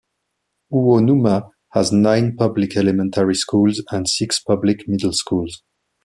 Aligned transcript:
Uonuma 0.73 1.51
has 1.73 1.91
nine 1.91 2.35
public 2.35 2.75
elementary 2.75 3.35
schools 3.35 3.83
and 3.91 4.09
six 4.09 4.39
public 4.39 4.87
middle 4.87 5.13
schools. 5.13 5.61